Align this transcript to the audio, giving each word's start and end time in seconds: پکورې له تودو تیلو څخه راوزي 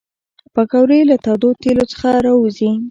پکورې 0.53 0.99
له 1.09 1.15
تودو 1.25 1.49
تیلو 1.61 1.85
څخه 1.91 2.09
راوزي 2.25 2.71